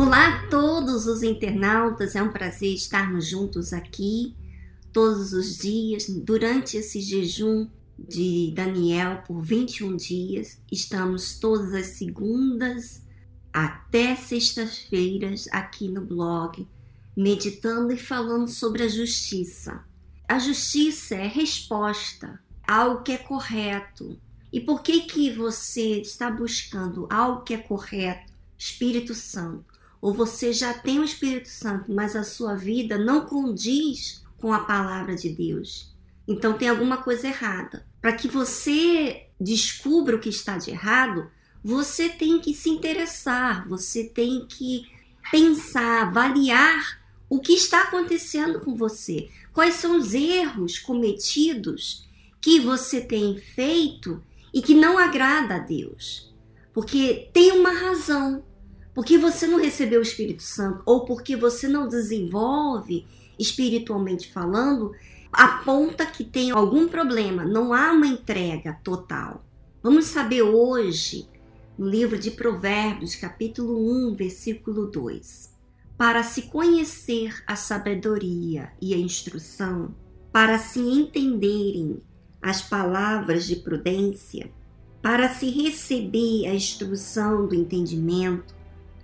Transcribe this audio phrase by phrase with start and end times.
[0.00, 4.32] Olá a todos os internautas, é um prazer estarmos juntos aqui
[4.92, 10.62] todos os dias durante esse jejum de Daniel por 21 dias.
[10.70, 13.02] Estamos todas as segundas
[13.52, 16.64] até sextas-feiras aqui no blog,
[17.16, 19.82] meditando e falando sobre a justiça.
[20.28, 24.16] A justiça é resposta a algo que é correto.
[24.52, 28.32] E por que que você está buscando algo que é correto?
[28.56, 34.22] Espírito Santo ou você já tem o Espírito Santo, mas a sua vida não condiz
[34.36, 35.92] com a palavra de Deus.
[36.26, 37.86] Então tem alguma coisa errada.
[38.00, 41.28] Para que você descubra o que está de errado,
[41.62, 44.86] você tem que se interessar, você tem que
[45.30, 49.28] pensar, avaliar o que está acontecendo com você.
[49.52, 52.08] Quais são os erros cometidos
[52.40, 54.22] que você tem feito
[54.54, 56.32] e que não agrada a Deus?
[56.72, 58.44] Porque tem uma razão
[58.98, 63.06] porque você não recebeu o Espírito Santo ou porque você não desenvolve
[63.38, 64.90] espiritualmente falando,
[65.32, 69.44] aponta que tem algum problema, não há uma entrega total.
[69.80, 71.28] Vamos saber hoje,
[71.78, 73.78] no livro de Provérbios, capítulo
[74.10, 75.54] 1, versículo 2.
[75.96, 79.94] Para se conhecer a sabedoria e a instrução,
[80.32, 82.00] para se entenderem
[82.42, 84.50] as palavras de prudência,
[85.00, 88.57] para se receber a instrução do entendimento,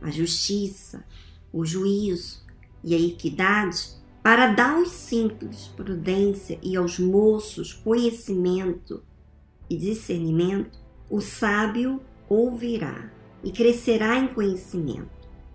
[0.00, 1.04] a justiça,
[1.52, 2.44] o juízo
[2.82, 3.88] e a equidade,
[4.22, 9.02] para dar aos simples prudência e aos moços conhecimento
[9.68, 10.78] e discernimento,
[11.08, 13.10] o sábio ouvirá
[13.42, 15.10] e crescerá em conhecimento,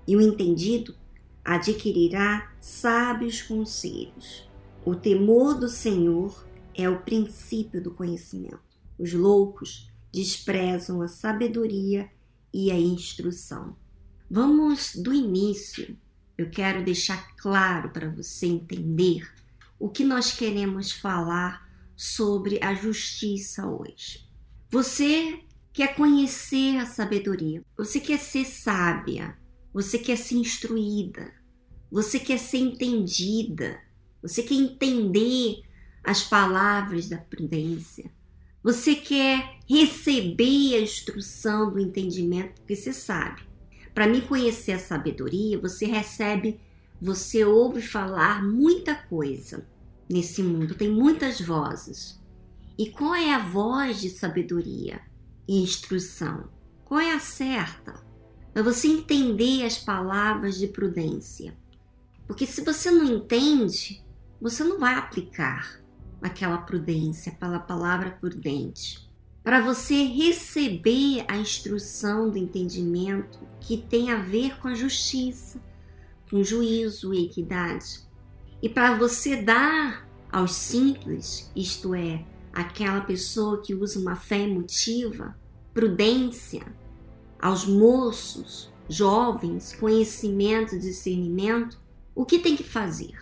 [0.08, 0.96] e o entendido
[1.44, 4.50] adquirirá sábios conselhos.
[4.84, 8.60] O temor do Senhor é o princípio do conhecimento.
[8.98, 12.10] Os loucos desprezam a sabedoria
[12.54, 13.76] e a instrução.
[14.30, 15.96] Vamos do início.
[16.36, 19.32] Eu quero deixar claro para você entender
[19.80, 24.28] o que nós queremos falar sobre a justiça hoje.
[24.70, 25.40] Você
[25.72, 29.38] quer conhecer a sabedoria, você quer ser sábia,
[29.72, 31.32] você quer ser instruída,
[31.92, 33.80] você quer ser entendida,
[34.22, 35.62] você quer entender
[36.04, 38.12] as palavras da prudência,
[38.64, 43.55] você quer receber a instrução do entendimento, porque você sabe
[43.96, 46.60] para me conhecer a sabedoria, você recebe,
[47.02, 49.66] você ouve falar muita coisa
[50.10, 52.22] nesse mundo, tem muitas vozes.
[52.78, 55.00] E qual é a voz de sabedoria
[55.48, 56.50] e instrução?
[56.84, 58.04] Qual é a certa?
[58.54, 61.58] É você entender as palavras de prudência.
[62.28, 64.04] Porque se você não entende,
[64.42, 65.80] você não vai aplicar
[66.22, 69.05] aquela prudência, aquela palavra prudente
[69.46, 75.62] para você receber a instrução do entendimento que tem a ver com a justiça,
[76.32, 78.00] com juízo e equidade.
[78.60, 85.40] E para você dar aos simples, isto é, aquela pessoa que usa uma fé emotiva,
[85.76, 86.66] prudência,
[87.40, 91.80] aos moços, jovens, conhecimento, discernimento,
[92.16, 93.14] o que tem que fazer?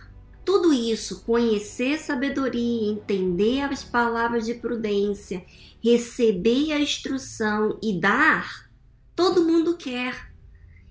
[0.44, 5.44] Tudo isso, conhecer sabedoria, entender as palavras de prudência,
[5.82, 8.70] receber a instrução e dar,
[9.16, 10.32] todo mundo quer.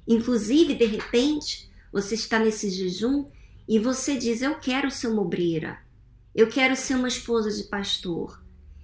[0.07, 3.29] Inclusive, de repente, você está nesse jejum
[3.67, 5.79] e você diz: Eu quero ser uma obreira,
[6.33, 8.43] eu quero ser uma esposa de pastor,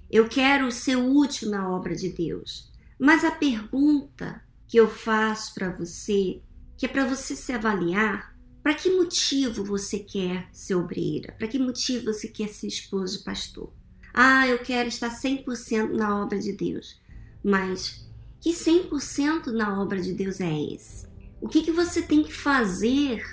[0.10, 2.72] eu quero ser útil na obra de Deus.
[3.00, 6.42] Mas a pergunta que eu faço para você,
[6.78, 8.29] que é para você se avaliar,
[8.62, 11.34] para que motivo você quer ser obreira?
[11.38, 13.72] Para que motivo você quer ser esposa de pastor?
[14.14, 17.00] Ah, eu quero estar 100% na obra de Deus.
[17.44, 18.06] Mas
[18.42, 21.08] que 100% na obra de Deus é esse?
[21.42, 23.24] O que, que você tem que fazer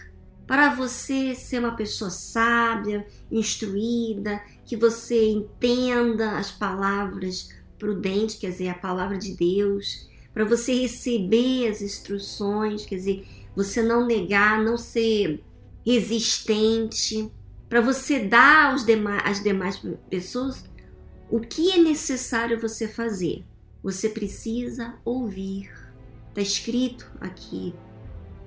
[0.47, 7.49] para você ser uma pessoa sábia, instruída, que você entenda as palavras
[7.79, 13.27] prudentes, quer dizer, a palavra de Deus, para você receber as instruções, quer dizer,
[13.57, 15.43] você não negar, não ser
[15.85, 17.33] resistente,
[17.69, 20.65] para você dar aos demais, às demais pessoas
[21.31, 23.45] o que é necessário você fazer.
[23.83, 25.71] Você precisa ouvir.
[26.29, 27.75] Está escrito aqui: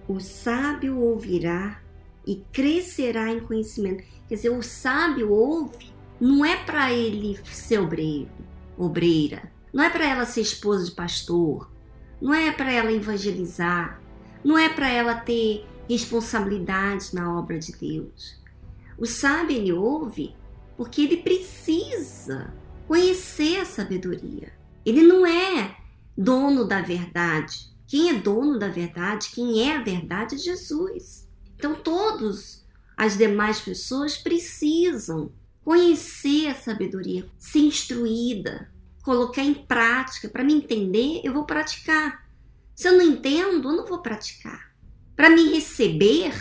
[0.08, 1.82] o sábio ouvirá
[2.26, 4.04] e crescerá em conhecimento.
[4.28, 8.30] Quer dizer, o sábio ouve, não é para ele ser obreiro,
[8.78, 11.72] obreira, não é para ela ser esposa de pastor,
[12.22, 14.00] não é para ela evangelizar,
[14.44, 18.38] não é para ela ter responsabilidade na obra de Deus.
[18.98, 20.36] O sábio ele ouve
[20.78, 22.54] porque ele precisa
[22.88, 24.52] conhecer a sabedoria.
[24.86, 25.76] Ele não é
[26.18, 27.70] dono da verdade.
[27.88, 31.28] Quem é dono da verdade, quem é a verdade é Jesus.
[31.56, 32.66] Então, todas
[32.96, 35.32] as demais pessoas precisam
[35.64, 38.72] conhecer a sabedoria, ser instruída,
[39.04, 40.30] colocar em prática.
[40.30, 42.29] Para me entender, eu vou praticar.
[42.80, 44.74] Se eu não entendo, eu não vou praticar.
[45.14, 46.34] Para me receber,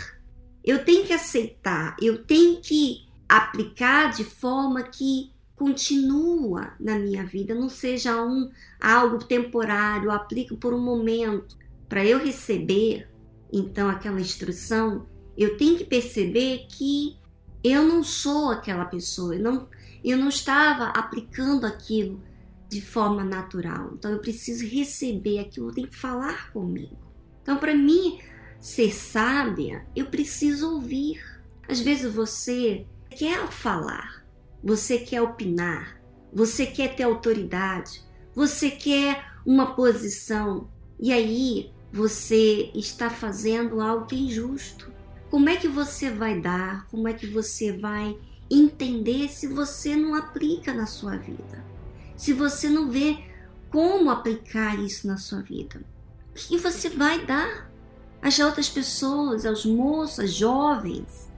[0.63, 7.53] eu tenho que aceitar, eu tenho que aplicar de forma que continua na minha vida,
[7.53, 8.49] não seja um
[8.79, 11.57] algo temporário, aplico por um momento.
[11.89, 13.09] Para eu receber
[13.51, 17.17] então aquela instrução, eu tenho que perceber que
[17.61, 19.67] eu não sou aquela pessoa, eu não,
[20.01, 22.28] eu não estava aplicando aquilo
[22.69, 23.93] de forma natural.
[23.97, 26.97] Então eu preciso receber aquilo, tem que falar comigo.
[27.41, 28.19] Então, para mim
[28.61, 31.19] ser sábia, eu preciso ouvir.
[31.67, 34.23] Às vezes você quer falar,
[34.63, 35.99] você quer opinar,
[36.31, 38.03] você quer ter autoridade,
[38.35, 40.69] você quer uma posição
[40.99, 44.93] e aí você está fazendo algo injusto.
[45.31, 46.85] Como é que você vai dar?
[46.87, 48.15] Como é que você vai
[48.49, 51.68] entender se você não aplica na sua vida?
[52.19, 53.17] Se você não vê
[53.71, 55.81] como aplicar isso na sua vida?
[56.31, 57.71] O que você vai dar
[58.21, 61.31] às outras pessoas, aos moços, aos jovens?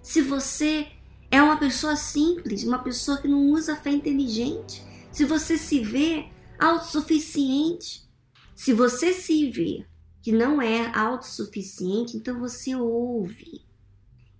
[0.00, 0.86] Se você
[1.32, 6.28] é uma pessoa simples, uma pessoa que não usa fé inteligente, se você se vê
[6.60, 8.08] autossuficiente,
[8.54, 9.84] se você se vê
[10.22, 13.66] que não é autossuficiente, então você ouve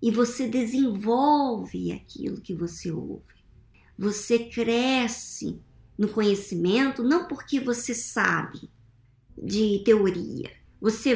[0.01, 3.25] e você desenvolve aquilo que você ouve.
[3.99, 5.61] Você cresce
[6.01, 8.71] no conhecimento não porque você sabe
[9.37, 10.51] de teoria,
[10.81, 11.15] você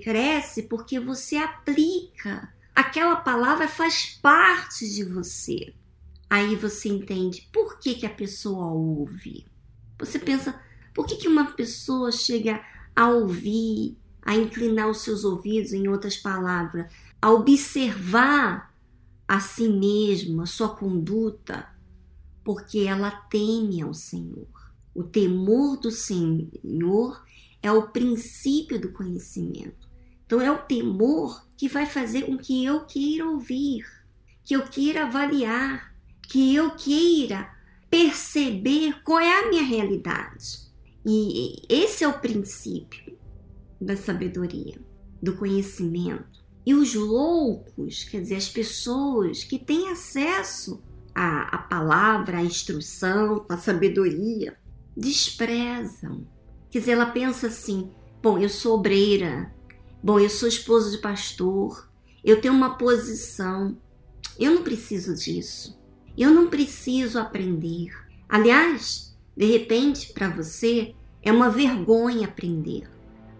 [0.00, 5.74] cresce porque você aplica aquela palavra faz parte de você.
[6.30, 9.44] Aí você entende por que, que a pessoa ouve.
[9.98, 10.54] Você pensa,
[10.94, 12.64] por que, que uma pessoa chega
[12.94, 16.86] a ouvir, a inclinar os seus ouvidos, em outras palavras,
[17.20, 18.72] a observar
[19.26, 21.68] a si mesma, a sua conduta,
[22.44, 24.48] porque ela teme ao Senhor.
[24.94, 27.24] O temor do Senhor
[27.62, 29.88] é o princípio do conhecimento.
[30.26, 33.84] Então é o temor que vai fazer com que eu queira ouvir,
[34.44, 35.94] que eu queira avaliar,
[36.28, 37.50] que eu queira
[37.90, 40.62] perceber qual é a minha realidade.
[41.04, 43.18] E esse é o princípio
[43.80, 44.80] da sabedoria,
[45.20, 46.42] do conhecimento.
[46.64, 50.82] E os loucos, quer dizer, as pessoas que têm acesso
[51.14, 54.56] à, à palavra, à instrução, à sabedoria,
[54.96, 56.26] desprezam.
[56.70, 57.90] Quer dizer, ela pensa assim:
[58.22, 59.52] bom, eu sou obreira,
[60.04, 61.88] Bom, eu sou esposa de pastor,
[62.24, 63.78] eu tenho uma posição,
[64.36, 65.80] eu não preciso disso,
[66.18, 67.92] eu não preciso aprender.
[68.28, 70.92] Aliás, de repente, para você
[71.22, 72.90] é uma vergonha aprender.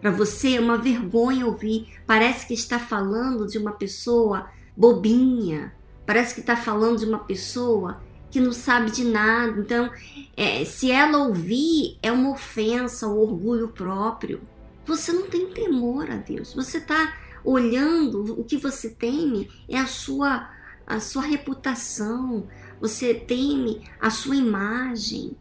[0.00, 1.88] Para você é uma vergonha ouvir.
[2.06, 5.74] Parece que está falando de uma pessoa bobinha,
[6.06, 8.00] parece que está falando de uma pessoa
[8.30, 9.60] que não sabe de nada.
[9.60, 9.90] Então,
[10.36, 14.40] é, se ela ouvir, é uma ofensa ao orgulho próprio.
[14.86, 16.54] Você não tem temor a Deus.
[16.54, 17.14] Você está
[17.44, 20.50] olhando, o que você teme é a sua,
[20.86, 22.48] a sua reputação,
[22.80, 25.36] você teme a sua imagem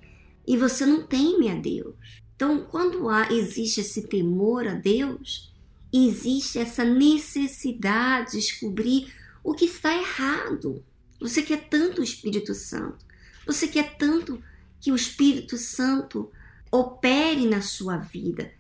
[0.46, 1.96] e você não teme a Deus.
[2.36, 5.54] Então, quando há, existe esse temor a Deus,
[5.94, 10.84] existe essa necessidade de descobrir o que está errado.
[11.20, 13.06] Você quer tanto o Espírito Santo,
[13.46, 14.42] você quer tanto
[14.80, 16.32] que o Espírito Santo
[16.72, 18.52] opere na sua vida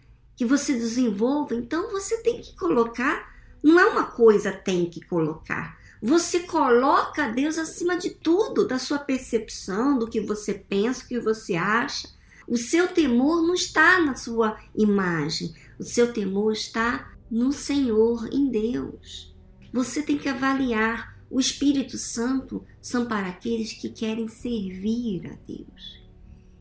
[0.41, 5.79] que você desenvolva, então você tem que colocar, não é uma coisa tem que colocar.
[6.01, 11.19] Você coloca Deus acima de tudo, da sua percepção, do que você pensa, do que
[11.19, 12.09] você acha.
[12.47, 18.49] O seu temor não está na sua imagem, o seu temor está no Senhor, em
[18.49, 19.30] Deus.
[19.71, 21.19] Você tem que avaliar.
[21.29, 26.01] O Espírito Santo são para aqueles que querem servir a Deus,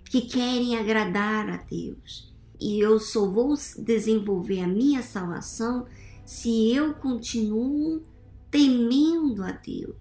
[0.05, 5.87] que querem agradar a Deus e eu só vou desenvolver a minha salvação
[6.27, 8.03] se eu continuo
[8.51, 9.97] temendo a Deus.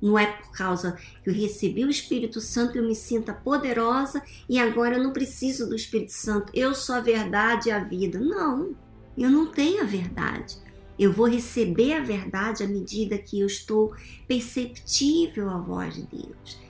[0.00, 4.58] Não é por causa que eu recebi o Espírito Santo eu me sinta poderosa e
[4.58, 6.50] agora eu não preciso do Espírito Santo.
[6.54, 8.18] Eu sou a verdade e a vida.
[8.18, 8.74] Não,
[9.16, 10.56] eu não tenho a verdade.
[11.00, 13.94] Eu vou receber a verdade à medida que eu estou
[14.28, 16.60] perceptível à voz de Deus.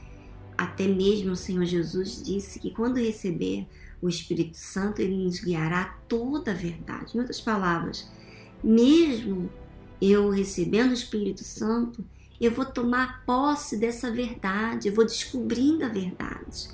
[0.56, 3.66] Até mesmo o Senhor Jesus disse que quando receber
[4.00, 7.16] o Espírito Santo, ele nos guiará toda a verdade.
[7.16, 8.08] Em outras palavras,
[8.62, 9.50] mesmo
[10.00, 12.04] eu recebendo o Espírito Santo,
[12.40, 16.68] eu vou tomar posse dessa verdade, eu vou descobrindo a verdade,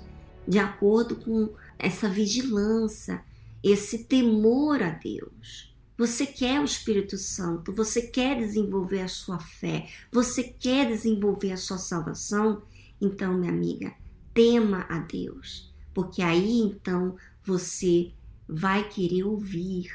[0.46, 1.48] de acordo com
[1.78, 3.24] essa vigilância,
[3.62, 5.74] esse temor a Deus.
[5.98, 11.56] Você quer o Espírito Santo, você quer desenvolver a sua fé, você quer desenvolver a
[11.56, 12.62] sua salvação,
[13.00, 13.94] então, minha amiga,
[14.34, 18.12] tema a Deus, porque aí então você
[18.46, 19.90] vai querer ouvir.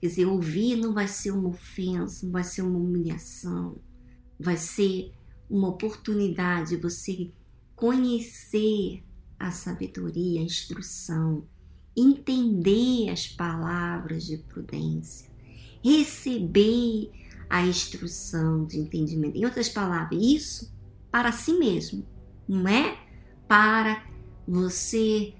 [0.00, 3.76] Quer dizer, ouvir não vai ser uma ofensa, não vai ser uma humilhação,
[4.38, 5.12] vai ser
[5.48, 7.30] uma oportunidade de você
[7.76, 9.02] conhecer
[9.38, 11.46] a sabedoria, a instrução,
[11.96, 15.30] entender as palavras de prudência,
[15.84, 17.10] receber
[17.48, 19.36] a instrução de entendimento.
[19.36, 20.74] Em outras palavras, isso
[21.10, 22.04] para si mesmo,
[22.48, 22.98] não é
[23.46, 24.04] para
[24.48, 25.34] você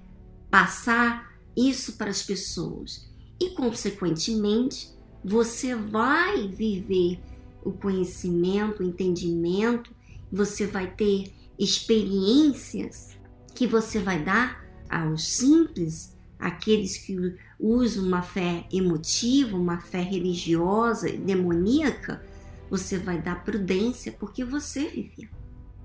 [0.51, 3.11] passar isso para as pessoas.
[3.41, 4.93] E, consequentemente,
[5.25, 7.19] você vai viver
[7.65, 9.91] o conhecimento, o entendimento,
[10.31, 13.17] você vai ter experiências
[13.55, 21.11] que você vai dar aos simples, aqueles que usam uma fé emotiva, uma fé religiosa,
[21.11, 22.23] demoníaca,
[22.71, 25.29] você vai dar prudência porque você viveu.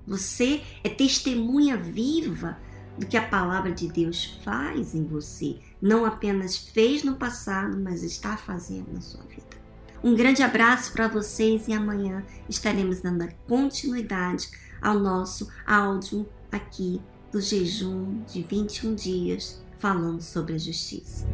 [0.06, 2.58] Você é testemunha viva
[2.98, 5.58] do que a palavra de Deus faz em você.
[5.80, 9.60] Não apenas fez no passado, mas está fazendo na sua vida.
[10.02, 17.40] Um grande abraço para vocês e amanhã estaremos dando continuidade ao nosso áudio aqui do
[17.40, 21.26] jejum de 21 dias falando sobre a justiça.